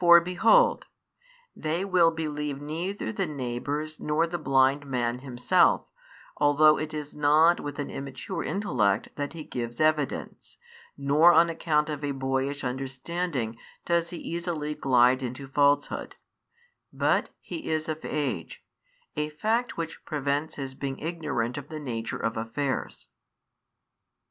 For 0.00 0.18
behold! 0.18 0.86
they 1.54 1.84
will 1.84 2.10
believe 2.10 2.58
neither 2.58 3.12
the 3.12 3.26
neighbours 3.26 4.00
nor 4.00 4.26
the 4.26 4.38
blind 4.38 4.86
man 4.86 5.18
himself, 5.18 5.84
although 6.38 6.78
it 6.78 6.94
is 6.94 7.14
not 7.14 7.60
with 7.60 7.78
an 7.78 7.90
immature 7.90 8.42
intellect 8.42 9.10
that 9.16 9.34
he 9.34 9.44
gives 9.44 9.78
evidence, 9.78 10.56
nor 10.96 11.34
on 11.34 11.50
account 11.50 11.90
of 11.90 12.02
a 12.02 12.12
boyish 12.12 12.64
understanding 12.64 13.58
does 13.84 14.08
he 14.08 14.16
easily 14.16 14.74
glide 14.74 15.22
into 15.22 15.46
falsehood; 15.46 16.16
but 16.90 17.28
he 17.38 17.68
is 17.68 17.90
of 17.90 18.02
age, 18.06 18.64
a 19.16 19.28
fact 19.28 19.76
which 19.76 20.02
prevents 20.06 20.54
his 20.54 20.72
being 20.72 20.98
ignorant 20.98 21.58
of 21.58 21.68
the 21.68 21.78
nature 21.78 22.16
of 22.16 22.38
affairs. 22.38 23.08